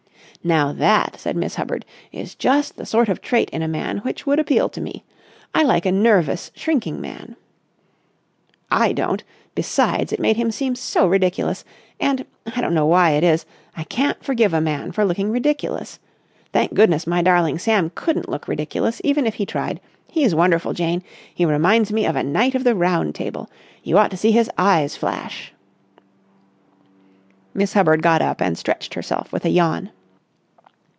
[0.43, 4.25] "Now that," said Miss Hubbard, "is just the sort of trait in a man which
[4.25, 5.03] would appeal to me.
[5.53, 7.35] I like a nervous, shrinking man."
[8.71, 9.23] "I don't.
[9.53, 11.63] Besides, it made him seem so ridiculous,
[11.99, 15.99] and—I don't know why it is—I can't forgive a man for looking ridiculous.
[16.51, 19.79] Thank goodness, my darling Sam couldn't look ridiculous, even if he tried.
[20.09, 21.03] He's wonderful, Jane.
[21.31, 23.47] He reminds me of a knight of the Round Table.
[23.83, 25.53] You ought to see his eyes flash."
[27.53, 29.91] Miss Hubbard got up and stretched herself with a yawn.